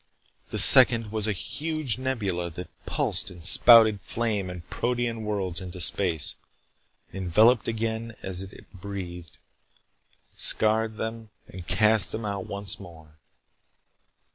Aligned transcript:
The 0.49 0.57
second 0.57 1.11
was 1.11 1.27
a 1.27 1.31
huge 1.31 1.99
nebula 1.99 2.49
that 2.49 2.71
pulsed 2.87 3.29
and 3.29 3.45
spouted 3.45 4.01
flame 4.01 4.49
and 4.49 4.67
protean 4.67 5.25
worlds 5.25 5.61
into 5.61 5.79
space 5.79 6.33
enveloped 7.13 7.65
them 7.65 7.75
again 7.75 8.15
as 8.23 8.41
it 8.41 8.73
breathed, 8.73 9.37
scared 10.35 10.97
them, 10.97 11.29
and 11.49 11.67
cast 11.67 12.11
them 12.13 12.25
out 12.25 12.47
once 12.47 12.79
more. 12.79 13.19